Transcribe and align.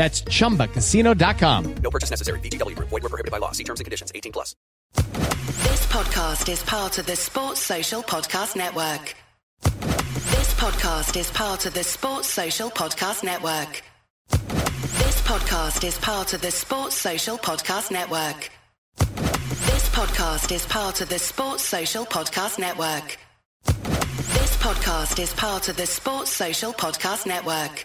That's 0.00 0.22
ChumbaCasino.com. 0.22 1.74
No 1.82 1.90
purchase 1.90 2.08
necessary. 2.08 2.40
VGW. 2.40 2.74
Void 2.74 3.02
were 3.02 3.10
prohibited 3.10 3.30
by 3.30 3.36
law. 3.36 3.52
See 3.52 3.64
terms 3.64 3.80
and 3.80 3.84
conditions. 3.84 4.10
18 4.14 4.32
plus. 4.32 4.56
This 4.94 5.86
podcast 5.88 6.48
is 6.50 6.62
part 6.62 6.96
of 6.96 7.04
the 7.04 7.16
Sports 7.16 7.60
Social 7.60 8.02
Podcast 8.02 8.56
Network. 8.56 9.14
This 9.60 10.54
podcast 10.54 11.18
is 11.20 11.30
part 11.32 11.66
of 11.66 11.74
the 11.74 11.84
Sports 11.84 12.28
Social 12.28 12.70
Podcast 12.70 13.22
Network. 13.24 13.82
This 14.30 15.20
podcast 15.20 15.84
is 15.86 15.98
part 15.98 16.32
of 16.32 16.40
the 16.40 16.50
Sports 16.50 16.96
Social 16.96 17.36
Podcast 17.36 17.90
Network. 17.90 18.50
This 18.96 19.86
podcast 19.90 20.50
is 20.50 20.64
part 20.64 21.02
of 21.02 21.10
the 21.10 21.18
Sports 21.18 21.62
Social 21.62 22.06
Podcast 22.06 22.58
Network. 22.58 23.18
This 23.66 24.56
podcast 24.56 25.22
is 25.22 25.34
part 25.34 25.68
of 25.68 25.76
the 25.76 25.84
Sports 25.84 26.30
Social 26.32 26.72
Podcast 26.72 27.26
Network. 27.26 27.84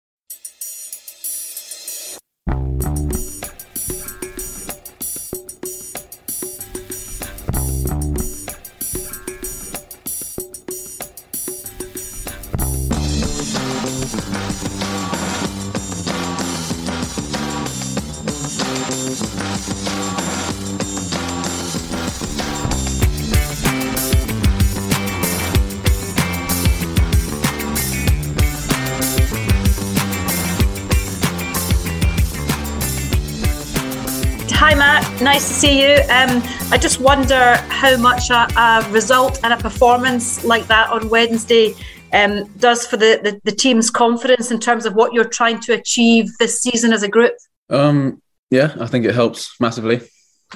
Hi, 34.63 34.75
Matt. 34.75 35.23
Nice 35.23 35.47
to 35.47 35.53
see 35.55 35.81
you. 35.81 35.95
Um, 36.03 36.43
I 36.71 36.77
just 36.79 36.99
wonder 36.99 37.55
how 37.69 37.97
much 37.97 38.29
a, 38.29 38.47
a, 38.55 38.87
result 38.91 39.39
and 39.43 39.53
a 39.53 39.57
performance 39.57 40.43
like 40.43 40.67
that 40.67 40.91
on 40.91 41.09
Wednesday 41.09 41.73
um, 42.13 42.45
does 42.59 42.85
for 42.85 42.95
the, 42.95 43.19
the, 43.23 43.41
the, 43.43 43.55
team's 43.55 43.89
confidence 43.89 44.51
in 44.51 44.59
terms 44.59 44.85
of 44.85 44.93
what 44.93 45.13
you're 45.13 45.27
trying 45.27 45.59
to 45.61 45.73
achieve 45.73 46.29
this 46.37 46.61
season 46.61 46.93
as 46.93 47.01
a 47.01 47.07
group. 47.07 47.33
Um, 47.71 48.21
yeah, 48.51 48.75
I 48.79 48.85
think 48.85 49.03
it 49.03 49.15
helps 49.15 49.59
massively. 49.59 50.01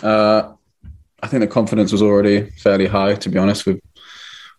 Uh, 0.04 0.54
I 1.24 1.28
think 1.28 1.40
the 1.42 1.48
confidence 1.48 1.92
was 1.92 2.04
already 2.04 2.52
fairly 2.52 2.86
high, 2.86 3.16
to 3.16 3.30
be 3.30 3.40
honest. 3.40 3.66
We've, 3.66 3.82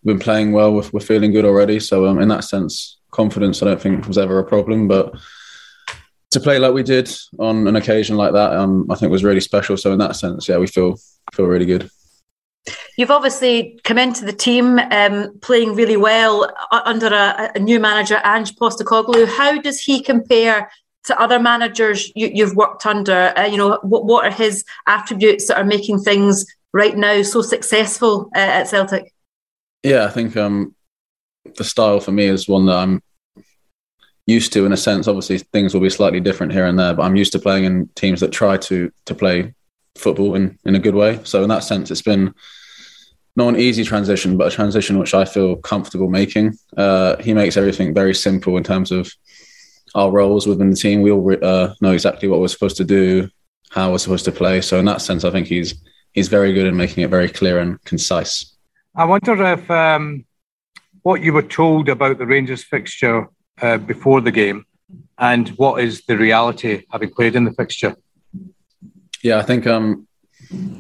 we've 0.03 0.17
been 0.17 0.19
playing 0.19 0.51
well, 0.51 0.75
we're, 0.75 0.91
we're 0.93 0.99
feeling 0.99 1.31
good 1.31 1.45
already. 1.45 1.79
So, 1.79 2.07
um, 2.07 2.21
in 2.21 2.27
that 2.31 2.43
sense, 2.43 2.99
confidence 3.13 3.63
I 3.63 3.67
don't 3.67 3.81
think 3.81 4.09
was 4.09 4.19
ever 4.19 4.41
a 4.41 4.45
problem. 4.45 4.89
But 4.89 5.15
to 6.31 6.41
play 6.41 6.59
like 6.59 6.75
we 6.75 6.83
did 6.83 7.11
on 7.39 7.67
an 7.67 7.77
occasion 7.77 8.17
like 8.17 8.33
that, 8.33 8.53
um, 8.53 8.87
I 8.91 8.95
think 8.95 9.13
was 9.13 9.25
really 9.25 9.41
special. 9.41 9.77
So 9.77 9.93
in 9.93 9.99
that 9.99 10.17
sense, 10.17 10.49
yeah, 10.49 10.59
we 10.59 10.67
feel 10.67 10.97
feel 11.35 11.47
really 11.47 11.67
good. 11.67 11.91
You've 12.99 13.11
obviously 13.11 13.79
come 13.85 13.99
into 13.99 14.25
the 14.25 14.33
team 14.33 14.79
um, 14.79 15.39
playing 15.41 15.75
really 15.75 15.97
well 15.97 16.51
under 16.73 17.09
a, 17.09 17.53
a, 17.55 17.59
new 17.59 17.79
manager, 17.79 18.21
Ange 18.25 18.57
Postecoglou. 18.57 19.29
How 19.29 19.61
does 19.61 19.81
he 19.81 20.03
compare 20.03 20.71
to 21.05 21.21
other 21.21 21.39
managers 21.39 22.11
you, 22.17 22.45
have 22.45 22.57
worked 22.57 22.87
under? 22.87 23.33
Uh, 23.37 23.45
you 23.45 23.57
know, 23.57 23.79
what, 23.83 24.07
what, 24.07 24.25
are 24.25 24.33
his 24.33 24.65
attributes 24.87 25.47
that 25.47 25.59
are 25.59 25.65
making 25.65 26.01
things 26.01 26.47
right 26.73 26.97
now 26.97 27.23
so 27.23 27.43
successful 27.43 28.31
uh, 28.35 28.39
at 28.39 28.65
Celtic? 28.65 29.13
Yeah, 29.83 30.07
I 30.07 30.11
think 30.11 30.37
um, 30.37 30.75
the 31.57 31.65
style 31.65 32.01
for 32.01 32.13
me 32.13 32.27
is 32.27 32.49
one 32.49 32.67
that 32.67 32.77
I'm 32.77 33.03
used 34.27 34.53
to 34.53 34.67
in 34.67 34.73
a 34.73 34.77
sense. 34.77 35.09
Obviously, 35.09 35.39
things 35.39 35.73
will 35.73 35.81
be 35.81 35.91
slightly 35.91 36.21
different 36.21 36.53
here 36.53 36.67
and 36.67 36.79
there, 36.79 36.95
but 36.95 37.03
I'm 37.03 37.17
used 37.17 37.33
to 37.33 37.39
playing 37.39 37.65
in 37.65 37.89
teams 37.95 38.21
that 38.21 38.33
try 38.33 38.57
to 38.57 38.93
to 39.07 39.15
play 39.15 39.55
football 39.97 40.35
in 40.35 40.59
in 40.65 40.75
a 40.75 40.81
good 40.81 40.95
way. 40.95 41.21
So 41.25 41.43
in 41.43 41.49
that 41.49 41.65
sense, 41.65 41.91
it's 41.91 42.03
been 42.03 42.35
not 43.37 43.49
an 43.49 43.57
easy 43.57 43.85
transition, 43.85 44.37
but 44.37 44.49
a 44.49 44.57
transition 44.57 44.99
which 44.99 45.15
I 45.15 45.25
feel 45.25 45.57
comfortable 45.57 46.09
making. 46.09 46.57
Uh, 46.77 47.17
he 47.23 47.35
makes 47.35 47.57
everything 47.57 47.95
very 47.95 48.15
simple 48.15 48.57
in 48.57 48.65
terms 48.65 48.91
of 48.91 49.13
our 49.95 50.11
roles 50.11 50.47
within 50.47 50.71
the 50.71 50.77
team. 50.77 51.03
We 51.03 51.11
all 51.11 51.45
uh, 51.45 51.75
know 51.81 51.93
exactly 51.93 52.29
what 52.29 52.41
we're 52.41 52.49
supposed 52.49 52.79
to 52.79 52.85
do, 52.85 53.29
how 53.71 53.93
we're 53.93 53.99
supposed 53.99 54.25
to 54.25 54.33
play. 54.33 54.61
So 54.63 54.79
in 54.79 54.87
that 54.87 55.03
sense, 55.03 55.25
I 55.25 55.31
think 55.31 55.47
he's 55.47 55.75
he's 56.13 56.29
very 56.29 56.53
good 56.53 56.67
in 56.67 56.77
making 56.77 57.05
it 57.05 57.11
very 57.11 57.29
clear 57.29 57.59
and 57.59 57.83
concise. 57.85 58.57
I 58.95 59.05
wonder 59.05 59.35
if 59.53 59.71
um, 59.71 60.25
what 61.03 61.23
you 61.23 61.35
were 61.35 61.43
told 61.43 61.91
about 61.91 62.19
the 62.19 62.27
Rangers 62.27 62.65
fixture 62.65 63.29
uh, 63.63 63.79
before 63.79 64.21
the 64.21 64.33
game, 64.33 64.67
and 65.19 65.49
what 65.51 65.83
is 65.83 66.03
the 66.07 66.17
reality 66.17 66.85
having 66.91 67.11
played 67.11 67.37
in 67.37 67.45
the 67.45 67.53
fixture? 67.53 67.97
Yeah, 69.23 69.39
I 69.39 69.43
think 69.43 69.67
um, 69.67 70.07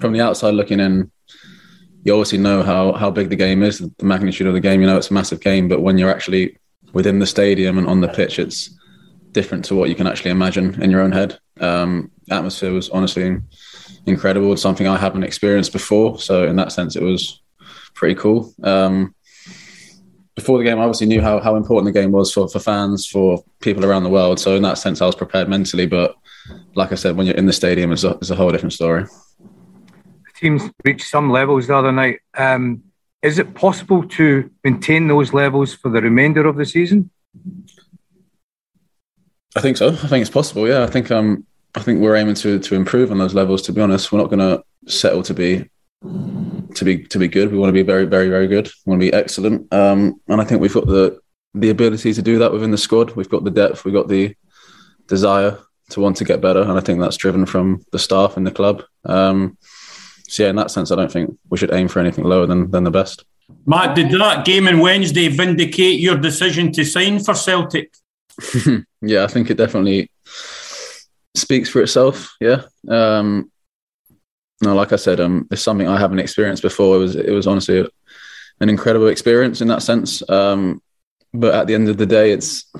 from 0.00 0.12
the 0.12 0.20
outside 0.20 0.55
looking 0.55 0.81
in, 0.81 1.11
you 2.05 2.12
obviously 2.12 2.38
know 2.38 2.62
how 2.62 2.93
how 2.93 3.11
big 3.11 3.31
the 3.31 3.37
game 3.37 3.62
is, 3.62 3.78
the 3.78 4.05
magnitude 4.05 4.46
of 4.46 4.55
the 4.55 4.61
game. 4.61 4.81
You 4.81 4.87
know 4.87 4.96
it's 4.96 5.11
a 5.11 5.14
massive 5.14 5.40
game, 5.40 5.69
but 5.69 5.81
when 5.81 5.99
you're 5.99 6.11
actually 6.11 6.58
within 6.93 7.19
the 7.19 7.26
stadium 7.26 7.78
and 7.78 7.87
on 7.87 8.00
the 8.00 8.08
pitch, 8.08 8.38
it's 8.38 8.70
different 9.32 9.64
to 9.67 9.75
what 9.75 9.88
you 9.88 9.94
can 9.94 10.06
actually 10.06 10.31
imagine 10.31 10.81
in 10.82 10.90
your 10.90 11.00
own 11.00 11.12
head. 11.12 11.38
Um, 11.61 12.11
atmosphere 12.31 12.73
was 12.73 12.88
honestly 12.90 13.38
incredible. 14.06 14.52
It's 14.52 14.62
something 14.62 14.87
I 14.87 14.96
haven't 14.96 15.25
experienced 15.25 15.73
before, 15.73 16.19
so 16.19 16.46
in 16.46 16.56
that 16.56 16.73
sense, 16.73 16.96
it 16.96 17.02
was 17.02 17.43
pretty 17.94 18.14
cool. 18.14 18.55
Um, 18.62 19.14
before 20.36 20.58
the 20.58 20.64
game, 20.64 20.78
I 20.78 20.82
obviously 20.82 21.06
knew 21.06 21.22
how, 21.22 21.40
how 21.40 21.56
important 21.56 21.92
the 21.92 21.98
game 21.98 22.12
was 22.12 22.32
for, 22.32 22.46
for 22.46 22.58
fans, 22.58 23.06
for 23.06 23.42
people 23.60 23.84
around 23.84 24.04
the 24.04 24.10
world. 24.10 24.38
So 24.38 24.54
in 24.54 24.62
that 24.62 24.78
sense, 24.78 25.00
I 25.00 25.06
was 25.06 25.14
prepared 25.14 25.48
mentally. 25.48 25.86
But 25.86 26.14
like 26.74 26.92
I 26.92 26.94
said, 26.94 27.16
when 27.16 27.26
you're 27.26 27.34
in 27.34 27.46
the 27.46 27.54
stadium, 27.54 27.90
it's 27.90 28.04
a, 28.04 28.10
it's 28.10 28.30
a 28.30 28.36
whole 28.36 28.50
different 28.50 28.74
story. 28.74 29.04
The 29.04 30.32
team's 30.36 30.62
reached 30.84 31.08
some 31.08 31.30
levels 31.30 31.66
the 31.66 31.74
other 31.74 31.90
night. 31.90 32.20
Um, 32.36 32.82
is 33.22 33.38
it 33.38 33.54
possible 33.54 34.06
to 34.08 34.50
maintain 34.62 35.08
those 35.08 35.32
levels 35.32 35.74
for 35.74 35.90
the 35.90 36.02
remainder 36.02 36.46
of 36.46 36.56
the 36.56 36.66
season? 36.66 37.10
I 39.56 39.62
think 39.62 39.78
so. 39.78 39.88
I 39.88 40.08
think 40.08 40.20
it's 40.20 40.30
possible. 40.30 40.68
Yeah, 40.68 40.84
I 40.84 40.86
think 40.86 41.10
um, 41.10 41.46
I 41.74 41.80
think 41.80 42.00
we're 42.00 42.14
aiming 42.14 42.34
to 42.36 42.58
to 42.58 42.74
improve 42.74 43.10
on 43.10 43.16
those 43.16 43.32
levels. 43.32 43.62
To 43.62 43.72
be 43.72 43.80
honest, 43.80 44.12
we're 44.12 44.18
not 44.18 44.28
going 44.28 44.40
to 44.40 44.62
settle 44.86 45.22
to 45.22 45.34
be 45.34 45.70
to 46.76 46.84
be 46.84 47.05
to 47.05 47.19
be 47.19 47.28
good. 47.28 47.50
We 47.50 47.58
want 47.58 47.69
to 47.69 47.75
be 47.75 47.82
very, 47.82 48.05
very, 48.05 48.28
very 48.28 48.46
good. 48.46 48.70
We 48.84 48.90
want 48.90 49.00
to 49.00 49.06
be 49.06 49.12
excellent. 49.12 49.73
Um, 49.73 50.20
and 50.28 50.40
I 50.40 50.44
think 50.44 50.61
we've 50.61 50.73
got 50.73 50.87
the 50.87 51.20
the 51.55 51.70
ability 51.70 52.12
to 52.12 52.23
do 52.23 52.38
that 52.38 52.52
within 52.52 52.70
the 52.70 52.78
squad. 52.78 53.12
We've 53.12 53.28
got 53.28 53.44
the 53.44 53.50
depth. 53.50 53.84
We've 53.84 53.94
got 53.94 54.08
the 54.08 54.34
desire 55.08 55.58
to 55.90 56.00
want 56.00 56.17
to 56.19 56.25
get 56.25 56.40
better, 56.40 56.62
and 56.62 56.73
I 56.73 56.81
think 56.81 57.00
that's 57.00 57.17
driven 57.17 57.46
from 57.46 57.84
the 57.93 57.99
staff 57.99 58.37
and 58.37 58.46
the 58.46 58.50
club. 58.50 58.82
Um, 59.05 59.56
so 60.28 60.43
yeah, 60.43 60.50
in 60.50 60.56
that 60.56 60.70
sense, 60.70 60.90
I 60.90 60.96
don't 60.96 61.11
think 61.11 61.38
we 61.49 61.58
should 61.58 61.73
aim 61.73 61.88
for 61.88 62.00
anything 62.00 62.25
lower 62.25 62.46
than 62.46 62.70
than 62.70 62.84
the 62.84 62.90
best. 62.90 63.25
Matt, 63.64 63.94
did 63.94 64.11
that 64.11 64.44
game 64.44 64.67
on 64.67 64.81
Wednesday 64.81 65.28
vindicate 65.28 66.00
your 66.00 66.17
decision 66.17 66.73
to 66.73 66.84
sign 66.84 67.20
for 67.20 67.34
Celtic? 67.34 67.94
yeah, 69.02 69.25
I 69.25 69.28
think 69.28 69.50
it 69.50 69.56
definitely 69.56 70.11
speaks 71.34 71.69
for 71.69 71.82
itself. 71.82 72.34
Yeah. 72.40 72.62
Um, 72.88 73.50
no, 74.62 74.74
like 74.74 74.92
I 74.92 74.96
said, 74.96 75.20
um, 75.20 75.46
it's 75.50 75.62
something 75.62 75.86
I 75.86 75.98
haven't 75.98 76.18
experienced 76.18 76.62
before. 76.62 76.96
It 76.96 77.00
was, 77.00 77.16
it 77.16 77.32
was 77.32 77.46
honestly 77.46 77.80
a, 77.80 77.86
an 78.60 78.68
incredible 78.68 79.08
experience 79.08 79.60
in 79.60 79.68
that 79.68 79.82
sense. 79.82 80.28
Um, 80.30 80.80
but 81.34 81.54
at 81.54 81.66
the 81.66 81.74
end 81.74 81.88
of 81.88 81.98
the 81.98 82.06
day, 82.06 82.32
it's 82.32 82.72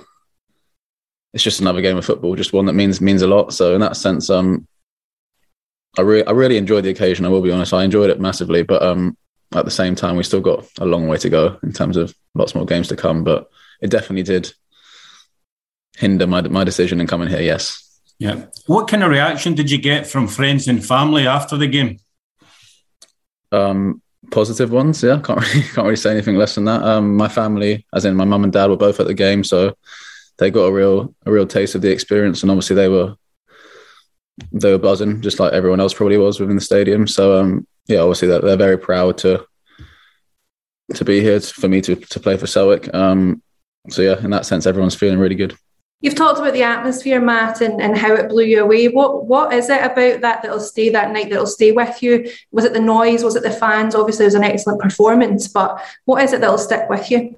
it's 1.34 1.44
just 1.44 1.61
another 1.61 1.82
game 1.82 1.99
of 1.99 2.05
football, 2.05 2.34
just 2.34 2.55
one 2.55 2.64
that 2.67 2.73
means 2.73 3.00
means 3.00 3.20
a 3.20 3.26
lot. 3.26 3.52
So 3.52 3.75
in 3.75 3.81
that 3.82 3.96
sense, 3.96 4.31
um, 4.31 4.67
I 5.99 6.00
really 6.00 6.26
I 6.26 6.31
really 6.31 6.56
enjoyed 6.56 6.84
the 6.84 6.90
occasion. 6.90 7.26
I 7.26 7.28
will 7.28 7.43
be 7.43 7.50
honest, 7.50 7.75
I 7.75 7.84
enjoyed 7.84 8.08
it 8.08 8.20
massively. 8.20 8.62
But 8.62 8.82
um, 8.82 9.19
at 9.52 9.67
the 9.67 9.70
same 9.70 9.94
time, 9.94 10.17
we 10.17 10.23
still 10.23 10.40
got 10.40 10.67
a 10.78 10.87
long 10.87 11.08
way 11.08 11.19
to 11.19 11.28
go 11.28 11.58
in 11.62 11.73
terms 11.73 11.99
of 11.99 12.14
lots 12.34 12.55
more 12.55 12.64
games 12.64 12.88
to 12.88 12.96
come. 12.96 13.23
But 13.23 13.50
it 13.82 13.90
definitely 13.90 14.23
did 14.23 14.52
hinder 15.96 16.26
my 16.26 16.40
my 16.43 16.64
decision 16.64 17.00
in 17.00 17.06
coming 17.06 17.28
here. 17.28 17.43
Yes. 17.43 17.82
Yeah. 18.19 18.47
What 18.67 18.89
kind 18.89 19.03
of 19.03 19.11
reaction 19.11 19.55
did 19.55 19.71
you 19.71 19.79
get 19.79 20.07
from 20.07 20.27
friends 20.27 20.69
and 20.69 20.85
family 20.85 21.27
after 21.27 21.57
the 21.57 21.67
game? 21.67 21.99
Um, 23.53 24.03
positive 24.31 24.71
ones. 24.71 25.03
Yeah, 25.03 25.21
can't 25.23 25.41
really 25.55 25.63
can't 25.63 25.85
really 25.85 25.97
say 25.97 26.13
anything 26.13 26.37
less 26.37 26.55
than 26.55 26.65
that. 26.65 26.83
Um, 26.83 27.17
my 27.17 27.29
family, 27.29 27.87
as 27.93 28.05
in 28.05 28.17
my 28.17 28.25
mum 28.25 28.45
and 28.45 28.53
dad, 28.53 28.71
were 28.71 28.77
both 28.77 29.01
at 29.01 29.07
the 29.07 29.15
game, 29.15 29.45
so 29.45 29.77
they 30.39 30.51
got 30.51 30.65
a 30.65 30.73
real 30.73 31.15
a 31.25 31.33
real 31.33 31.47
taste 31.47 31.75
of 31.75 31.83
the 31.83 31.91
experience, 31.91 32.43
and 32.43 32.51
obviously 32.51 32.77
they 32.77 32.89
were 32.89 33.17
they 34.53 34.71
were 34.71 34.79
buzzing, 34.79 35.23
just 35.23 35.41
like 35.41 35.53
everyone 35.53 35.81
else 35.81 35.95
probably 35.95 36.19
was 36.19 36.41
within 36.41 36.57
the 36.57 36.62
stadium. 36.62 37.07
So 37.07 37.39
um, 37.39 37.67
yeah, 37.87 38.01
obviously 38.01 38.29
they're, 38.29 38.41
they're 38.41 38.57
very 38.57 38.79
proud 38.79 39.19
to 39.19 39.47
to 40.95 41.05
be 41.05 41.21
here 41.21 41.41
for 41.41 41.69
me 41.69 41.81
to 41.83 41.97
to 41.97 42.21
play 42.21 42.37
for 42.37 42.47
Celtic. 42.47 42.93
Um, 42.95 43.43
so 43.89 44.03
yeah, 44.03 44.19
in 44.19 44.31
that 44.31 44.47
sense, 44.47 44.67
everyone's 44.67 44.95
feeling 44.95 45.19
really 45.19 45.35
good. 45.35 45.57
You've 46.01 46.15
talked 46.15 46.39
about 46.39 46.53
the 46.53 46.63
atmosphere, 46.63 47.21
Matt, 47.21 47.63
and, 47.63 47.81
and 47.81 47.97
how 47.97 48.13
it 48.15 48.29
blew 48.29 48.45
you 48.45 48.63
away. 48.63 48.89
What 48.89 49.25
what 49.27 49.53
is 49.55 49.71
it 49.71 49.83
about 49.83 50.21
that 50.21 50.43
that'll 50.43 50.61
stay 50.61 50.91
that 50.91 51.11
night 51.11 51.31
that'll 51.31 51.47
stay 51.47 51.73
with 51.73 52.03
you? 52.03 52.31
Was 52.53 52.67
it 52.67 52.75
the 52.75 52.81
noise? 52.81 53.25
Was 53.25 53.35
it 53.35 53.43
the 53.43 53.51
fans? 53.51 53.95
Obviously, 53.95 54.25
it 54.25 54.29
was 54.29 54.35
an 54.35 54.45
excellent 54.45 54.81
performance, 54.81 55.49
but 55.49 55.83
what 56.05 56.23
is 56.23 56.33
it 56.33 56.41
that'll 56.43 56.59
stick 56.59 56.89
with 56.91 57.11
you? 57.11 57.37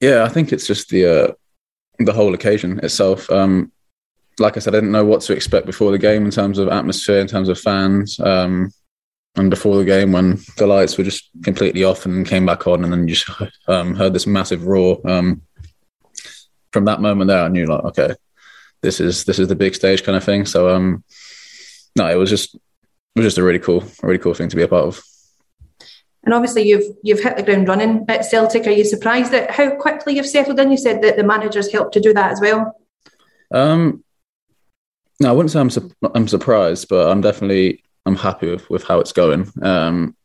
Yeah, 0.00 0.24
I 0.24 0.28
think 0.28 0.52
it's 0.52 0.66
just 0.66 0.90
the 0.90 1.06
uh, 1.06 1.32
the 1.98 2.12
whole 2.12 2.34
occasion 2.34 2.78
itself. 2.80 3.30
Um, 3.30 3.72
like 4.38 4.56
I 4.56 4.60
said, 4.60 4.74
I 4.74 4.78
didn't 4.78 4.92
know 4.92 5.04
what 5.04 5.22
to 5.22 5.32
expect 5.32 5.66
before 5.66 5.92
the 5.92 5.98
game 5.98 6.24
in 6.24 6.30
terms 6.30 6.58
of 6.58 6.68
atmosphere, 6.68 7.20
in 7.20 7.26
terms 7.26 7.48
of 7.48 7.58
fans. 7.58 8.20
Um, 8.20 8.70
and 9.36 9.48
before 9.48 9.76
the 9.78 9.84
game, 9.84 10.12
when 10.12 10.38
the 10.58 10.66
lights 10.66 10.98
were 10.98 11.04
just 11.04 11.30
completely 11.42 11.84
off 11.84 12.04
and 12.04 12.26
came 12.26 12.44
back 12.44 12.66
on, 12.66 12.84
and 12.84 12.92
then 12.92 13.08
you 13.08 13.14
just 13.14 13.30
um, 13.68 13.94
heard 13.94 14.12
this 14.12 14.26
massive 14.26 14.66
roar. 14.66 15.00
Um, 15.08 15.42
from 16.72 16.86
that 16.86 17.00
moment 17.00 17.28
there, 17.28 17.44
I 17.44 17.48
knew 17.48 17.66
like, 17.66 17.84
okay, 17.84 18.14
this 18.82 19.00
is 19.00 19.24
this 19.24 19.38
is 19.38 19.48
the 19.48 19.54
big 19.54 19.74
stage 19.74 20.02
kind 20.02 20.16
of 20.16 20.24
thing. 20.24 20.46
So 20.46 20.74
um, 20.74 21.04
no, 21.96 22.08
it 22.08 22.16
was 22.16 22.30
just 22.30 22.54
it 22.54 22.60
was 23.16 23.26
just 23.26 23.38
a 23.38 23.42
really 23.42 23.58
cool, 23.58 23.82
a 24.02 24.06
really 24.06 24.18
cool 24.18 24.34
thing 24.34 24.48
to 24.48 24.56
be 24.56 24.62
a 24.62 24.68
part 24.68 24.86
of. 24.86 25.02
And 26.24 26.32
obviously, 26.34 26.62
you've 26.62 26.96
you've 27.02 27.22
hit 27.22 27.36
the 27.36 27.42
ground 27.42 27.68
running 27.68 28.04
at 28.08 28.24
Celtic. 28.24 28.66
Are 28.66 28.70
you 28.70 28.84
surprised 28.84 29.34
at 29.34 29.50
how 29.50 29.76
quickly 29.76 30.14
you've 30.14 30.26
settled 30.26 30.60
in? 30.60 30.70
You 30.70 30.78
said 30.78 31.02
that 31.02 31.16
the 31.16 31.24
managers 31.24 31.72
helped 31.72 31.94
to 31.94 32.00
do 32.00 32.14
that 32.14 32.32
as 32.32 32.40
well. 32.40 32.76
Um, 33.52 34.04
no, 35.20 35.28
I 35.28 35.32
wouldn't 35.32 35.50
say 35.50 35.60
I'm 35.60 35.70
su- 35.70 35.90
I'm 36.14 36.28
surprised, 36.28 36.88
but 36.88 37.10
I'm 37.10 37.20
definitely 37.20 37.82
I'm 38.06 38.16
happy 38.16 38.50
with, 38.50 38.68
with 38.70 38.84
how 38.84 39.00
it's 39.00 39.12
going. 39.12 39.50
Um, 39.62 40.16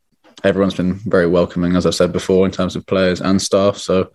everyone's 0.44 0.75
been 0.75 0.95
very 0.95 1.27
welcoming, 1.27 1.75
as 1.75 1.85
I 1.85 1.91
said 1.91 2.13
before, 2.13 2.45
in 2.45 2.51
terms 2.51 2.75
of 2.75 2.85
players 2.85 3.21
and 3.21 3.41
staff. 3.41 3.77
So 3.77 4.11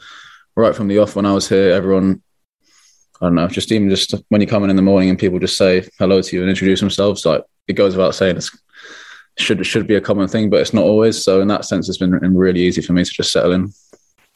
right 0.57 0.75
from 0.75 0.89
the 0.89 0.99
off 0.99 1.17
when 1.17 1.27
I 1.27 1.33
was 1.33 1.49
here, 1.49 1.71
everyone, 1.71 2.23
I 3.21 3.27
don't 3.27 3.35
know, 3.35 3.49
just 3.49 3.73
even 3.73 3.89
just 3.89 4.15
when 4.29 4.41
you 4.41 4.47
come 4.47 4.65
in 4.65 4.71
in 4.71 4.77
the 4.77 4.83
morning 4.83 5.11
and 5.11 5.19
people 5.19 5.39
just 5.39 5.57
say 5.57 5.89
hello 5.99 6.23
to 6.23 6.37
you 6.37 6.43
and 6.43 6.51
introduce 6.51 6.81
themselves, 6.81 7.25
like 7.25 7.43
it 7.69 7.75
goes 7.75 7.97
without 7.97 8.15
saying, 8.15 8.37
it's 8.37 8.51
should 9.39 9.65
should 9.67 9.87
be 9.87 9.95
a 9.95 10.01
common 10.01 10.29
thing, 10.29 10.51
but 10.51 10.61
it's 10.61 10.75
not 10.75 10.85
always. 10.85 11.23
So 11.23 11.41
in 11.41 11.49
that 11.49 11.65
sense, 11.65 11.89
it's 11.89 11.99
been 11.99 12.13
really 12.37 12.61
easy 12.61 12.83
for 12.83 12.93
me 12.93 13.05
to 13.05 13.11
just 13.11 13.33
settle 13.33 13.53
in. 13.53 13.73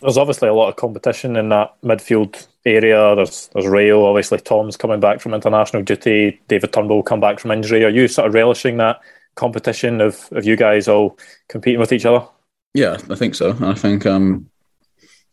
There's 0.01 0.19
obviously 0.19 0.49
a 0.49 0.55
lot 0.55 0.69
of 0.69 0.77
competition 0.77 1.37
in 1.37 1.49
that 1.51 1.75
midfield 1.83 2.47
area. 2.65 3.15
There's 3.15 3.49
there's 3.53 3.67
Reo, 3.67 4.05
obviously 4.07 4.39
Tom's 4.39 4.77
coming 4.77 5.01
back 5.01 5.21
from 5.21 5.35
international 5.35 5.83
duty. 5.83 6.41
David 6.49 6.73
Turnbull 6.73 7.03
come 7.03 7.21
back 7.21 7.39
from 7.39 7.51
injury. 7.51 7.85
Are 7.85 7.91
you 7.91 8.09
sort 8.09 8.27
of 8.27 8.35
relishing 8.35 8.77
that 8.79 9.01
competition 9.35 10.01
of 10.01 10.29
of 10.33 10.45
you 10.45 10.57
guys 10.57 10.89
all 10.89 11.19
competing 11.49 11.81
with 11.81 11.93
each 11.93 12.07
other? 12.07 12.27
Yeah, 12.75 12.99
I 13.11 13.15
think 13.15 13.35
so. 13.35 13.57
I 13.61 13.75
think 13.75 14.05
um, 14.05 14.51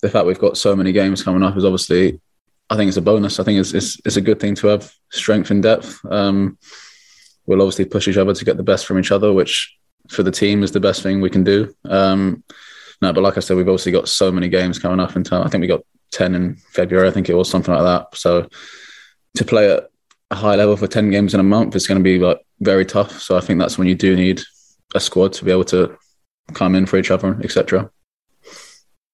the 0.03 0.09
fact 0.09 0.25
we've 0.25 0.37
got 0.37 0.57
so 0.57 0.75
many 0.75 0.91
games 0.91 1.23
coming 1.23 1.41
up 1.43 1.55
is 1.55 1.63
obviously, 1.63 2.19
I 2.69 2.75
think 2.75 2.89
it's 2.89 2.97
a 2.97 3.01
bonus. 3.01 3.39
I 3.39 3.45
think 3.45 3.57
it's 3.57 3.73
it's, 3.73 3.97
it's 4.05 4.17
a 4.17 4.21
good 4.21 4.39
thing 4.39 4.53
to 4.55 4.67
have 4.67 4.93
strength 5.09 5.49
and 5.49 5.63
depth. 5.63 5.97
Um, 6.11 6.57
we'll 7.45 7.61
obviously 7.61 7.85
push 7.85 8.09
each 8.09 8.17
other 8.17 8.33
to 8.33 8.45
get 8.45 8.57
the 8.57 8.63
best 8.63 8.85
from 8.85 8.99
each 8.99 9.13
other, 9.13 9.31
which 9.31 9.73
for 10.09 10.21
the 10.21 10.31
team 10.31 10.61
is 10.61 10.73
the 10.73 10.81
best 10.81 11.03
thing 11.03 11.21
we 11.21 11.29
can 11.29 11.45
do. 11.45 11.73
Um, 11.85 12.43
no, 13.01 13.13
but 13.13 13.23
like 13.23 13.37
I 13.37 13.39
said, 13.39 13.55
we've 13.55 13.67
obviously 13.67 13.93
got 13.93 14.09
so 14.09 14.29
many 14.29 14.49
games 14.49 14.77
coming 14.77 14.99
up 14.99 15.15
in 15.15 15.23
time. 15.23 15.47
I 15.47 15.49
think 15.49 15.61
we 15.61 15.67
got 15.67 15.85
10 16.11 16.35
in 16.35 16.55
February, 16.55 17.07
I 17.07 17.11
think 17.11 17.29
it 17.29 17.33
was 17.33 17.49
something 17.49 17.73
like 17.73 17.83
that. 17.83 18.17
So 18.17 18.49
to 19.35 19.45
play 19.45 19.71
at 19.71 19.89
a 20.31 20.35
high 20.35 20.55
level 20.55 20.75
for 20.75 20.87
10 20.87 21.11
games 21.11 21.33
in 21.33 21.39
a 21.39 21.43
month 21.43 21.77
is 21.77 21.87
going 21.87 21.97
to 21.97 22.03
be 22.03 22.19
like 22.19 22.39
very 22.59 22.85
tough. 22.85 23.21
So 23.21 23.37
I 23.37 23.41
think 23.41 23.57
that's 23.57 23.77
when 23.77 23.87
you 23.87 23.95
do 23.95 24.17
need 24.17 24.41
a 24.95 24.99
squad 24.99 25.31
to 25.33 25.45
be 25.45 25.51
able 25.51 25.65
to 25.65 25.97
come 26.53 26.75
in 26.75 26.85
for 26.85 26.97
each 26.97 27.09
other, 27.09 27.39
etc. 27.41 27.89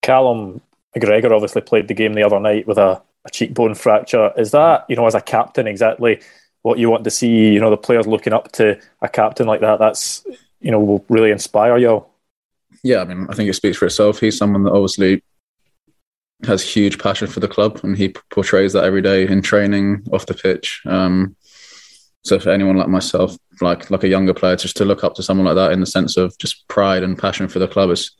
Callum 0.02 0.62
McGregor 0.98 1.32
obviously 1.32 1.62
played 1.62 1.88
the 1.88 1.94
game 1.94 2.14
the 2.14 2.24
other 2.24 2.40
night 2.40 2.68
with 2.68 2.78
a, 2.78 3.02
a 3.26 3.30
cheekbone 3.32 3.76
fracture. 3.76 4.32
Is 4.38 4.52
that, 4.52 4.86
you 4.90 4.96
know, 4.96 5.06
as 5.06 5.16
a 5.16 5.22
captain, 5.22 5.68
exactly 5.68 6.22
what 6.62 6.80
you 6.80 6.90
want 6.90 7.04
to 7.04 7.12
see? 7.12 7.54
You 7.54 7.60
know, 7.60 7.70
the 7.70 7.78
players 7.78 8.08
looking 8.08 8.34
up 8.34 8.52
to 8.54 8.80
a 9.02 9.10
captain 9.10 9.48
like 9.48 9.62
that, 9.62 9.80
that's, 9.80 10.26
you 10.60 10.72
know, 10.72 10.80
will 10.80 11.06
really 11.10 11.32
inspire 11.32 11.78
you. 11.78 12.06
Yeah, 12.84 13.02
I 13.02 13.06
mean, 13.06 13.28
I 13.30 13.36
think 13.36 13.50
it 13.50 13.54
speaks 13.54 13.78
for 13.78 13.86
itself. 13.86 14.20
He's 14.20 14.38
someone 14.38 14.64
that 14.64 14.72
obviously 14.72 15.24
has 16.46 16.64
huge 16.64 17.00
passion 17.00 17.28
for 17.28 17.42
the 17.42 17.48
club 17.48 17.82
and 17.84 17.98
he 17.98 18.14
portrays 18.32 18.74
that 18.74 18.86
every 18.86 19.02
day 19.02 19.28
in 19.28 19.42
training, 19.42 20.04
off 20.14 20.26
the 20.26 20.34
pitch. 20.34 20.82
Um, 20.86 21.36
so 22.24 22.40
for 22.40 22.50
anyone 22.50 22.78
like 22.78 22.88
myself, 22.88 23.38
like 23.62 23.90
like 23.92 24.04
a 24.04 24.08
younger 24.08 24.34
player, 24.34 24.56
just 24.56 24.78
to 24.78 24.86
look 24.86 25.04
up 25.04 25.16
to 25.16 25.24
someone 25.24 25.46
like 25.46 25.56
that 25.56 25.72
in 25.72 25.80
the 25.80 25.86
sense 25.86 26.18
of 26.18 26.38
just 26.38 26.68
pride 26.68 27.04
and 27.04 27.18
passion 27.18 27.48
for 27.48 27.60
the 27.60 27.68
club 27.68 27.90
is 27.90 28.12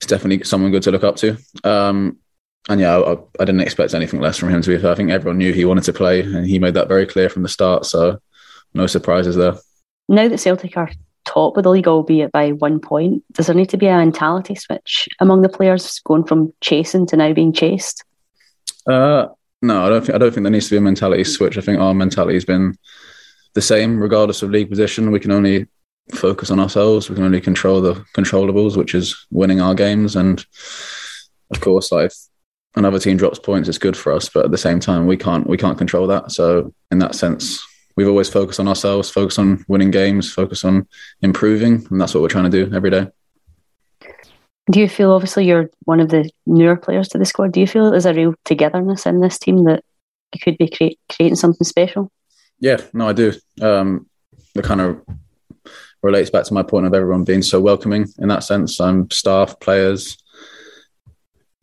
it's 0.00 0.06
definitely 0.06 0.44
someone 0.44 0.70
good 0.70 0.82
to 0.84 0.90
look 0.90 1.04
up 1.04 1.16
to. 1.16 1.36
Um, 1.64 2.18
and 2.68 2.80
yeah, 2.80 2.98
I, 2.98 3.12
I, 3.40 3.44
didn't 3.44 3.60
expect 3.60 3.94
anything 3.94 4.20
less 4.20 4.36
from 4.36 4.50
him. 4.50 4.60
To 4.60 4.70
be 4.70 4.78
fair, 4.78 4.90
I 4.90 4.94
think 4.94 5.10
everyone 5.10 5.38
knew 5.38 5.52
he 5.52 5.64
wanted 5.64 5.84
to 5.84 5.92
play, 5.92 6.20
and 6.20 6.46
he 6.46 6.58
made 6.58 6.74
that 6.74 6.88
very 6.88 7.06
clear 7.06 7.28
from 7.28 7.42
the 7.42 7.48
start. 7.48 7.86
So 7.86 8.18
no 8.74 8.86
surprises 8.86 9.36
there. 9.36 9.54
Now 10.08 10.28
that 10.28 10.38
Celtic 10.38 10.76
are 10.76 10.90
top 11.24 11.56
of 11.56 11.64
the 11.64 11.70
league, 11.70 11.88
albeit 11.88 12.32
by 12.32 12.52
one 12.52 12.80
point, 12.80 13.24
does 13.32 13.46
there 13.46 13.54
need 13.54 13.70
to 13.70 13.76
be 13.76 13.86
a 13.86 13.96
mentality 13.96 14.54
switch 14.54 15.08
among 15.20 15.42
the 15.42 15.48
players, 15.48 16.00
going 16.00 16.24
from 16.24 16.52
chasing 16.60 17.06
to 17.06 17.16
now 17.16 17.32
being 17.32 17.52
chased? 17.52 18.04
Uh, 18.86 19.26
no, 19.62 19.86
I 19.86 19.88
don't 19.88 20.04
think 20.04 20.14
I 20.14 20.18
don't 20.18 20.32
think 20.32 20.44
there 20.44 20.50
needs 20.50 20.66
to 20.66 20.74
be 20.74 20.78
a 20.78 20.80
mentality 20.80 21.24
switch. 21.24 21.56
I 21.56 21.60
think 21.60 21.78
our 21.78 21.94
mentality 21.94 22.34
has 22.34 22.44
been 22.44 22.76
the 23.54 23.62
same 23.62 23.98
regardless 23.98 24.42
of 24.42 24.50
league 24.50 24.70
position. 24.70 25.10
We 25.10 25.20
can 25.20 25.32
only 25.32 25.66
focus 26.14 26.50
on 26.50 26.60
ourselves. 26.60 27.08
We 27.08 27.16
can 27.16 27.24
only 27.24 27.40
control 27.40 27.80
the 27.80 27.94
controllables, 28.14 28.76
which 28.76 28.94
is 28.94 29.26
winning 29.30 29.60
our 29.60 29.74
games. 29.74 30.16
And 30.16 30.44
of 31.50 31.60
course, 31.60 31.92
like 31.92 32.06
if 32.06 32.14
another 32.76 32.98
team 32.98 33.16
drops 33.16 33.38
points, 33.38 33.68
it's 33.68 33.78
good 33.78 33.96
for 33.96 34.12
us. 34.12 34.28
But 34.28 34.44
at 34.44 34.50
the 34.50 34.58
same 34.58 34.80
time, 34.80 35.06
we 35.06 35.16
can't 35.16 35.46
we 35.46 35.56
can't 35.56 35.78
control 35.78 36.06
that. 36.08 36.32
So 36.32 36.72
in 36.90 36.98
that 36.98 37.14
sense, 37.14 37.64
we've 37.96 38.08
always 38.08 38.28
focused 38.28 38.60
on 38.60 38.68
ourselves, 38.68 39.10
focus 39.10 39.38
on 39.38 39.64
winning 39.68 39.90
games, 39.90 40.32
focus 40.32 40.64
on 40.64 40.86
improving, 41.22 41.86
and 41.90 42.00
that's 42.00 42.14
what 42.14 42.22
we're 42.22 42.28
trying 42.28 42.50
to 42.50 42.64
do 42.64 42.74
every 42.74 42.90
day. 42.90 43.08
Do 44.70 44.80
you 44.80 44.88
feel, 44.88 45.12
obviously, 45.12 45.46
you're 45.46 45.70
one 45.84 46.00
of 46.00 46.08
the 46.08 46.28
newer 46.44 46.76
players 46.76 47.08
to 47.08 47.18
the 47.18 47.24
squad, 47.24 47.52
do 47.52 47.60
you 47.60 47.68
feel 47.68 47.90
there's 47.90 48.04
a 48.04 48.12
real 48.12 48.34
togetherness 48.44 49.06
in 49.06 49.20
this 49.20 49.38
team 49.38 49.64
that 49.64 49.84
you 50.34 50.40
could 50.40 50.58
be 50.58 50.68
create, 50.68 50.98
creating 51.08 51.36
something 51.36 51.64
special? 51.64 52.10
Yeah, 52.58 52.78
no, 52.92 53.08
I 53.08 53.12
do. 53.12 53.32
Um, 53.62 54.08
the 54.54 54.62
kind 54.62 54.80
of 54.80 55.00
relates 56.06 56.30
back 56.30 56.44
to 56.44 56.54
my 56.54 56.62
point 56.62 56.86
of 56.86 56.94
everyone 56.94 57.24
being 57.24 57.42
so 57.42 57.60
welcoming 57.60 58.06
in 58.18 58.28
that 58.28 58.44
sense. 58.44 58.80
Um, 58.80 59.10
staff, 59.10 59.58
players, 59.60 60.16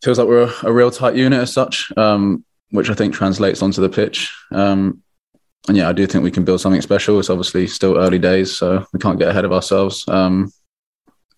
feels 0.02 0.18
like 0.18 0.28
we're 0.28 0.48
a, 0.48 0.68
a 0.68 0.72
real 0.72 0.90
tight 0.90 1.16
unit 1.16 1.40
as 1.40 1.52
such, 1.52 1.90
um, 1.96 2.44
which 2.70 2.90
I 2.90 2.94
think 2.94 3.14
translates 3.14 3.62
onto 3.62 3.80
the 3.80 3.88
pitch. 3.88 4.32
Um, 4.52 5.02
and 5.66 5.76
yeah, 5.76 5.88
I 5.88 5.92
do 5.92 6.06
think 6.06 6.22
we 6.22 6.30
can 6.30 6.44
build 6.44 6.60
something 6.60 6.82
special. 6.82 7.18
It's 7.18 7.30
obviously 7.30 7.66
still 7.66 7.96
early 7.96 8.18
days, 8.18 8.54
so 8.54 8.84
we 8.92 8.98
can't 8.98 9.18
get 9.18 9.28
ahead 9.28 9.46
of 9.46 9.52
ourselves. 9.52 10.04
Um, 10.06 10.52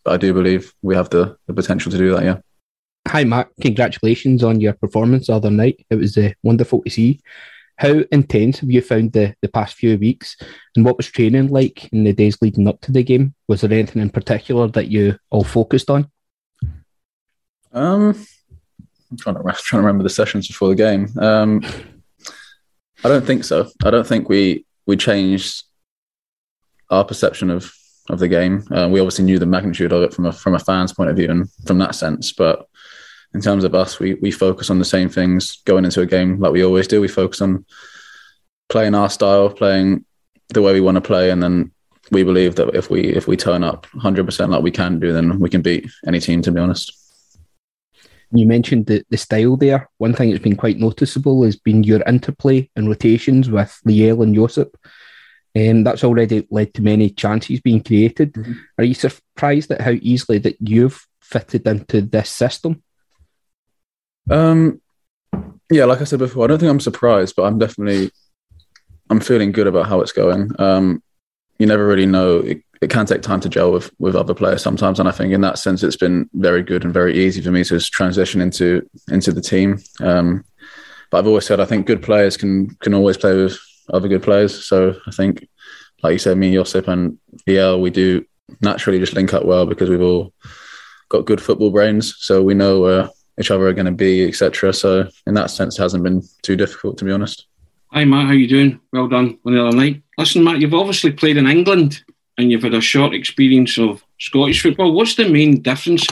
but 0.04 0.14
I 0.14 0.16
do 0.16 0.34
believe 0.34 0.74
we 0.82 0.96
have 0.96 1.10
the, 1.10 1.36
the 1.46 1.54
potential 1.54 1.92
to 1.92 1.98
do 1.98 2.12
that. 2.14 2.24
Yeah. 2.24 2.38
Hi, 3.08 3.22
Matt. 3.22 3.50
Congratulations 3.60 4.42
on 4.42 4.60
your 4.60 4.72
performance 4.72 5.28
the 5.28 5.34
other 5.34 5.50
night. 5.50 5.86
It 5.90 5.94
was 5.94 6.18
uh, 6.18 6.30
wonderful 6.42 6.82
to 6.82 6.90
see. 6.90 7.20
How 7.76 8.02
intense 8.10 8.60
have 8.60 8.70
you 8.70 8.80
found 8.80 9.12
the, 9.12 9.34
the 9.42 9.48
past 9.48 9.74
few 9.74 9.98
weeks? 9.98 10.36
And 10.74 10.84
what 10.84 10.96
was 10.96 11.08
training 11.08 11.48
like 11.48 11.92
in 11.92 12.04
the 12.04 12.12
days 12.12 12.40
leading 12.40 12.68
up 12.68 12.80
to 12.82 12.92
the 12.92 13.02
game? 13.02 13.34
Was 13.48 13.60
there 13.60 13.72
anything 13.72 14.00
in 14.00 14.10
particular 14.10 14.68
that 14.68 14.88
you 14.88 15.18
all 15.30 15.44
focused 15.44 15.90
on? 15.90 16.10
Um, 17.72 18.16
I'm 19.10 19.16
trying 19.18 19.36
to 19.36 19.42
trying 19.42 19.82
to 19.82 19.86
remember 19.86 20.02
the 20.02 20.10
sessions 20.10 20.48
before 20.48 20.68
the 20.68 20.74
game. 20.74 21.08
Um, 21.18 21.62
I 23.04 23.08
don't 23.08 23.26
think 23.26 23.44
so. 23.44 23.70
I 23.84 23.90
don't 23.90 24.06
think 24.06 24.28
we 24.28 24.64
we 24.86 24.96
changed 24.96 25.64
our 26.90 27.04
perception 27.04 27.50
of 27.50 27.72
of 28.08 28.18
the 28.18 28.28
game. 28.28 28.64
Uh, 28.70 28.88
we 28.90 29.00
obviously 29.00 29.24
knew 29.24 29.38
the 29.38 29.46
magnitude 29.46 29.92
of 29.92 30.02
it 30.02 30.14
from 30.14 30.26
a 30.26 30.32
from 30.32 30.54
a 30.54 30.58
fan's 30.58 30.92
point 30.92 31.10
of 31.10 31.16
view 31.16 31.30
and 31.30 31.50
from 31.66 31.78
that 31.78 31.94
sense, 31.94 32.32
but 32.32 32.66
in 33.36 33.42
terms 33.42 33.64
of 33.64 33.74
us, 33.74 34.00
we 34.00 34.14
we 34.14 34.30
focus 34.30 34.70
on 34.70 34.78
the 34.78 34.84
same 34.84 35.10
things 35.10 35.58
going 35.66 35.84
into 35.84 36.00
a 36.00 36.06
game 36.06 36.40
like 36.40 36.52
we 36.52 36.64
always 36.64 36.88
do. 36.88 37.02
We 37.02 37.08
focus 37.08 37.42
on 37.42 37.66
playing 38.70 38.94
our 38.94 39.10
style, 39.10 39.50
playing 39.50 40.06
the 40.48 40.62
way 40.62 40.72
we 40.72 40.80
want 40.80 40.94
to 40.94 41.02
play, 41.02 41.30
and 41.30 41.42
then 41.42 41.70
we 42.10 42.24
believe 42.24 42.54
that 42.54 42.74
if 42.74 42.88
we 42.88 43.02
if 43.02 43.28
we 43.28 43.36
turn 43.36 43.62
up 43.62 43.86
100% 43.88 44.48
like 44.48 44.62
we 44.62 44.70
can 44.70 44.98
do, 44.98 45.12
then 45.12 45.38
we 45.38 45.50
can 45.50 45.60
beat 45.60 45.86
any 46.06 46.18
team. 46.18 46.40
To 46.42 46.50
be 46.50 46.60
honest. 46.60 46.92
You 48.32 48.46
mentioned 48.46 48.86
the, 48.86 49.04
the 49.10 49.18
style 49.18 49.56
there. 49.56 49.88
One 49.98 50.14
thing 50.14 50.30
that's 50.30 50.42
been 50.42 50.56
quite 50.56 50.78
noticeable 50.78 51.44
has 51.44 51.56
been 51.56 51.84
your 51.84 52.02
interplay 52.08 52.68
and 52.74 52.88
rotations 52.88 53.50
with 53.50 53.78
Liel 53.86 54.22
and 54.22 54.34
Josip. 54.34 54.76
Um, 55.54 55.84
that's 55.84 56.02
already 56.02 56.46
led 56.50 56.74
to 56.74 56.82
many 56.82 57.10
chances 57.10 57.60
being 57.60 57.84
created. 57.84 58.32
Mm-hmm. 58.32 58.52
Are 58.78 58.84
you 58.84 58.94
surprised 58.94 59.70
at 59.70 59.80
how 59.80 59.92
easily 59.92 60.38
that 60.38 60.56
you've 60.60 61.06
fitted 61.20 61.66
into 61.68 62.00
this 62.00 62.30
system? 62.30 62.82
Um, 64.30 64.80
yeah, 65.70 65.84
like 65.84 66.00
I 66.00 66.04
said 66.04 66.18
before, 66.18 66.44
I 66.44 66.46
don't 66.48 66.58
think 66.58 66.70
I'm 66.70 66.80
surprised, 66.80 67.34
but 67.36 67.44
I'm 67.44 67.58
definitely 67.58 68.10
I'm 69.10 69.20
feeling 69.20 69.52
good 69.52 69.66
about 69.66 69.86
how 69.86 70.00
it's 70.00 70.12
going. 70.12 70.50
Um, 70.58 71.02
you 71.58 71.66
never 71.66 71.86
really 71.86 72.06
know. 72.06 72.38
It, 72.38 72.62
it 72.82 72.90
can 72.90 73.06
take 73.06 73.22
time 73.22 73.40
to 73.40 73.48
gel 73.48 73.72
with 73.72 73.90
with 73.98 74.14
other 74.14 74.34
players 74.34 74.62
sometimes, 74.62 75.00
and 75.00 75.08
I 75.08 75.12
think 75.12 75.32
in 75.32 75.40
that 75.40 75.58
sense, 75.58 75.82
it's 75.82 75.96
been 75.96 76.28
very 76.34 76.62
good 76.62 76.84
and 76.84 76.92
very 76.92 77.18
easy 77.18 77.40
for 77.40 77.50
me 77.50 77.64
to 77.64 77.80
transition 77.80 78.40
into 78.40 78.88
into 79.10 79.32
the 79.32 79.40
team. 79.40 79.78
Um, 80.00 80.44
but 81.10 81.18
I've 81.18 81.26
always 81.26 81.46
said 81.46 81.60
I 81.60 81.64
think 81.64 81.86
good 81.86 82.02
players 82.02 82.36
can 82.36 82.68
can 82.76 82.94
always 82.94 83.16
play 83.16 83.34
with 83.34 83.58
other 83.92 84.08
good 84.08 84.22
players. 84.22 84.64
So 84.64 84.96
I 85.06 85.10
think, 85.10 85.48
like 86.02 86.12
you 86.12 86.18
said, 86.18 86.36
me, 86.36 86.52
Josip, 86.52 86.88
and 86.88 87.18
Liel, 87.48 87.80
we 87.80 87.90
do 87.90 88.24
naturally 88.60 88.98
just 88.98 89.14
link 89.14 89.32
up 89.32 89.44
well 89.44 89.66
because 89.66 89.88
we've 89.88 90.00
all 90.00 90.32
got 91.08 91.24
good 91.24 91.40
football 91.40 91.70
brains, 91.70 92.16
so 92.18 92.42
we 92.42 92.54
know 92.54 92.80
where 92.80 93.08
each 93.38 93.50
other 93.50 93.66
are 93.66 93.72
going 93.72 93.86
to 93.86 93.92
be, 93.92 94.26
etc. 94.26 94.72
So 94.72 95.08
in 95.26 95.34
that 95.34 95.50
sense, 95.50 95.78
it 95.78 95.82
hasn't 95.82 96.04
been 96.04 96.22
too 96.42 96.56
difficult, 96.56 96.98
to 96.98 97.04
be 97.04 97.12
honest. 97.12 97.46
Hi 97.92 98.04
Matt, 98.04 98.26
how 98.26 98.32
you 98.32 98.48
doing? 98.48 98.80
Well 98.92 99.08
done 99.08 99.38
on 99.44 99.54
the 99.54 99.64
other 99.64 99.76
night. 99.76 100.02
Listen, 100.18 100.44
Matt, 100.44 100.60
you've 100.60 100.74
obviously 100.74 101.12
played 101.12 101.36
in 101.36 101.46
England 101.46 102.02
and 102.36 102.50
you've 102.50 102.62
had 102.62 102.74
a 102.74 102.80
short 102.80 103.14
experience 103.14 103.78
of 103.78 104.02
Scottish 104.18 104.62
football. 104.62 104.92
What's 104.92 105.14
the 105.14 105.28
main 105.28 105.62
difference 105.62 106.06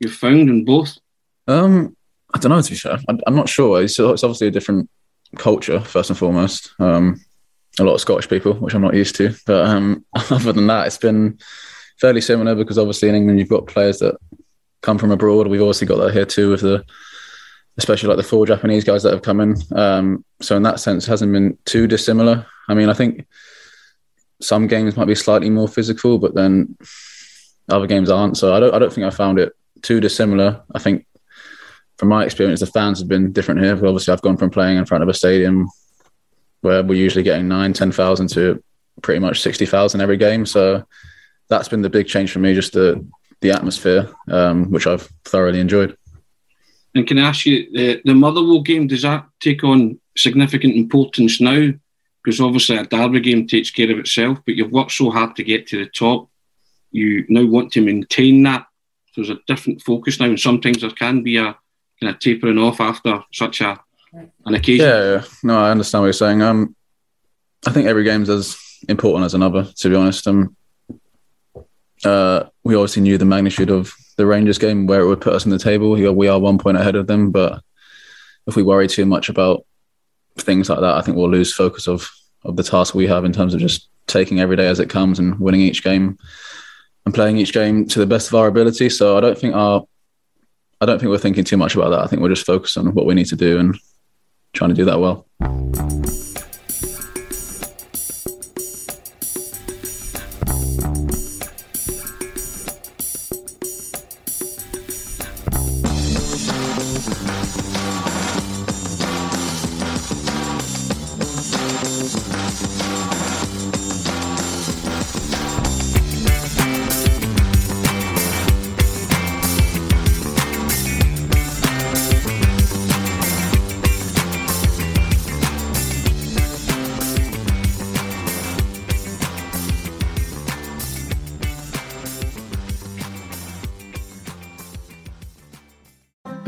you've 0.00 0.12
found 0.12 0.48
in 0.50 0.64
both? 0.64 0.98
Um, 1.46 1.96
I 2.34 2.38
don't 2.38 2.50
know 2.50 2.60
to 2.60 2.70
be 2.70 2.76
fair. 2.76 2.98
I'm 3.08 3.36
not 3.36 3.48
sure. 3.48 3.82
It's, 3.82 3.98
it's 3.98 4.24
obviously 4.24 4.48
a 4.48 4.50
different 4.52 4.90
culture 5.36 5.80
first 5.80 6.10
and 6.10 6.18
foremost. 6.18 6.72
Um, 6.78 7.20
a 7.78 7.84
lot 7.84 7.94
of 7.94 8.00
Scottish 8.00 8.28
people, 8.28 8.54
which 8.54 8.74
I'm 8.74 8.82
not 8.82 8.94
used 8.94 9.16
to. 9.16 9.34
But 9.46 9.66
um, 9.66 10.04
other 10.14 10.52
than 10.52 10.66
that, 10.66 10.88
it's 10.88 10.98
been 10.98 11.38
fairly 12.00 12.20
similar 12.20 12.54
because 12.54 12.78
obviously 12.78 13.08
in 13.08 13.14
England 13.14 13.38
you've 13.38 13.48
got 13.48 13.66
players 13.66 13.98
that 13.98 14.16
come 14.82 14.98
from 14.98 15.10
abroad. 15.10 15.46
We've 15.46 15.60
obviously 15.60 15.86
got 15.86 15.96
that 15.98 16.12
here 16.12 16.26
too 16.26 16.50
with 16.50 16.60
the, 16.62 16.84
especially 17.76 18.08
like 18.08 18.16
the 18.16 18.22
four 18.22 18.46
Japanese 18.46 18.84
guys 18.84 19.02
that 19.02 19.12
have 19.12 19.22
come 19.22 19.40
in. 19.40 19.56
Um, 19.74 20.24
so 20.40 20.56
in 20.56 20.62
that 20.62 20.80
sense, 20.80 21.06
hasn't 21.06 21.32
been 21.32 21.58
too 21.64 21.86
dissimilar. 21.86 22.46
I 22.68 22.74
mean, 22.74 22.88
I 22.88 22.94
think 22.94 23.26
some 24.40 24.66
games 24.66 24.96
might 24.96 25.06
be 25.06 25.14
slightly 25.14 25.50
more 25.50 25.68
physical, 25.68 26.18
but 26.18 26.34
then 26.34 26.76
other 27.68 27.86
games 27.86 28.10
aren't. 28.10 28.36
So 28.36 28.54
I 28.54 28.60
don't, 28.60 28.74
I 28.74 28.78
don't 28.78 28.92
think 28.92 29.06
I 29.06 29.10
found 29.10 29.38
it 29.38 29.52
too 29.82 30.00
dissimilar. 30.00 30.62
I 30.74 30.78
think 30.78 31.06
from 31.98 32.08
my 32.08 32.24
experience, 32.24 32.60
the 32.60 32.66
fans 32.66 32.98
have 32.98 33.08
been 33.08 33.32
different 33.32 33.60
here. 33.60 33.74
Obviously, 33.74 34.12
I've 34.12 34.22
gone 34.22 34.36
from 34.36 34.50
playing 34.50 34.78
in 34.78 34.86
front 34.86 35.02
of 35.02 35.08
a 35.08 35.14
stadium 35.14 35.68
where 36.62 36.82
we're 36.82 36.94
usually 36.94 37.22
getting 37.22 37.48
nine, 37.48 37.72
10,000 37.72 38.28
to 38.28 38.62
pretty 39.02 39.18
much 39.18 39.40
60,000 39.40 40.00
every 40.00 40.16
game. 40.16 40.46
So 40.46 40.84
that's 41.48 41.68
been 41.68 41.82
the 41.82 41.90
big 41.90 42.06
change 42.06 42.32
for 42.32 42.38
me, 42.38 42.54
just 42.54 42.72
the, 42.72 43.04
the 43.40 43.50
atmosphere, 43.50 44.10
um, 44.28 44.70
which 44.70 44.86
I've 44.86 45.08
thoroughly 45.24 45.60
enjoyed. 45.60 45.96
And 46.94 47.06
can 47.06 47.18
I 47.18 47.28
ask 47.28 47.46
you, 47.46 47.70
the, 47.72 48.00
the 48.04 48.14
Motherwell 48.14 48.62
game, 48.62 48.86
does 48.86 49.02
that 49.02 49.26
take 49.40 49.62
on 49.64 50.00
significant 50.16 50.74
importance 50.74 51.40
now? 51.40 51.70
Because 52.22 52.40
obviously 52.40 52.76
a 52.76 52.84
derby 52.84 53.20
game 53.20 53.46
takes 53.46 53.70
care 53.70 53.90
of 53.90 53.98
itself, 53.98 54.38
but 54.44 54.56
you've 54.56 54.72
worked 54.72 54.92
so 54.92 55.10
hard 55.10 55.36
to 55.36 55.44
get 55.44 55.66
to 55.68 55.84
the 55.84 55.90
top. 55.90 56.28
You 56.90 57.24
now 57.28 57.46
want 57.46 57.72
to 57.72 57.80
maintain 57.80 58.42
that. 58.42 58.66
There's 59.14 59.30
a 59.30 59.38
different 59.46 59.82
focus 59.82 60.20
now, 60.20 60.26
and 60.26 60.38
sometimes 60.38 60.80
there 60.80 60.90
can 60.90 61.22
be 61.22 61.36
a 61.36 61.56
kind 62.00 62.14
of 62.14 62.18
tapering 62.18 62.58
off 62.58 62.80
after 62.80 63.22
such 63.32 63.60
a 63.60 63.80
an 64.12 64.54
occasion. 64.54 64.86
Yeah, 64.86 65.10
yeah. 65.10 65.24
no, 65.42 65.60
I 65.60 65.70
understand 65.70 66.02
what 66.02 66.06
you're 66.06 66.12
saying. 66.12 66.42
Um, 66.42 66.74
I 67.66 67.72
think 67.72 67.86
every 67.86 68.04
game's 68.04 68.28
as 68.28 68.56
important 68.88 69.24
as 69.24 69.34
another. 69.34 69.64
To 69.64 69.88
be 69.88 69.94
honest, 69.94 70.26
um, 70.26 70.56
uh, 72.04 72.44
we 72.64 72.74
obviously 72.74 73.02
knew 73.02 73.18
the 73.18 73.24
magnitude 73.24 73.70
of 73.70 73.92
the 74.16 74.26
Rangers 74.26 74.58
game, 74.58 74.86
where 74.86 75.00
it 75.00 75.06
would 75.06 75.20
put 75.20 75.34
us 75.34 75.44
in 75.44 75.50
the 75.50 75.58
table. 75.58 75.90
We 75.92 76.28
are 76.28 76.38
one 76.38 76.58
point 76.58 76.76
ahead 76.76 76.96
of 76.96 77.06
them, 77.06 77.30
but 77.30 77.62
if 78.46 78.56
we 78.56 78.62
worry 78.62 78.88
too 78.88 79.06
much 79.06 79.28
about 79.28 79.64
things 80.38 80.68
like 80.68 80.80
that, 80.80 80.96
I 80.96 81.02
think 81.02 81.16
we'll 81.16 81.30
lose 81.30 81.52
focus 81.52 81.86
of 81.88 82.10
of 82.44 82.56
the 82.56 82.62
task 82.62 82.94
we 82.94 83.06
have 83.06 83.24
in 83.24 83.32
terms 83.32 83.52
of 83.52 83.60
just 83.60 83.88
taking 84.06 84.40
every 84.40 84.56
day 84.56 84.66
as 84.66 84.80
it 84.80 84.88
comes 84.88 85.18
and 85.18 85.38
winning 85.38 85.60
each 85.60 85.84
game 85.84 86.16
and 87.04 87.14
playing 87.14 87.36
each 87.36 87.52
game 87.52 87.86
to 87.86 87.98
the 87.98 88.06
best 88.06 88.28
of 88.28 88.34
our 88.34 88.46
ability. 88.46 88.88
So 88.88 89.16
I 89.16 89.20
don't 89.20 89.38
think 89.38 89.54
our 89.54 89.84
I 90.80 90.86
don't 90.86 90.98
think 90.98 91.10
we're 91.10 91.18
thinking 91.18 91.44
too 91.44 91.58
much 91.58 91.74
about 91.74 91.90
that. 91.90 92.00
I 92.00 92.06
think 92.06 92.22
we're 92.22 92.30
just 92.30 92.46
focused 92.46 92.78
on 92.78 92.94
what 92.94 93.04
we 93.04 93.14
need 93.14 93.26
to 93.26 93.36
do 93.36 93.58
and 93.58 93.76
trying 94.54 94.70
to 94.70 94.76
do 94.76 94.86
that 94.86 95.00
well. 95.00 95.26